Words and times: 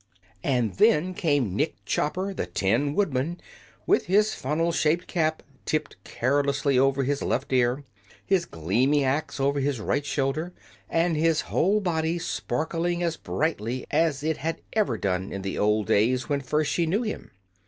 And 0.43 0.73
then 0.77 1.13
came 1.13 1.55
Nick 1.55 1.75
Chopper, 1.85 2.33
the 2.33 2.47
Tin 2.47 2.95
Woodman, 2.95 3.39
with 3.85 4.07
his 4.07 4.33
funnel 4.33 4.71
shaped 4.71 5.05
cap 5.05 5.43
tipped 5.63 5.95
carelessly 6.03 6.79
over 6.79 7.03
his 7.03 7.21
left 7.21 7.53
ear, 7.53 7.83
his 8.25 8.45
gleaming 8.45 9.03
axe 9.03 9.39
over 9.39 9.59
his 9.59 9.79
right 9.79 10.03
shoulder, 10.03 10.53
and 10.89 11.15
his 11.15 11.41
whole 11.41 11.81
body 11.81 12.17
sparkling 12.17 13.03
as 13.03 13.15
brightly 13.15 13.85
as 13.91 14.23
it 14.23 14.37
had 14.37 14.61
ever 14.73 14.97
done 14.97 15.31
in 15.31 15.43
the 15.43 15.59
old 15.59 15.85
days 15.85 16.27
when 16.27 16.41
first 16.41 16.71
she 16.71 16.87
knew 16.87 17.03
him. 17.03 17.29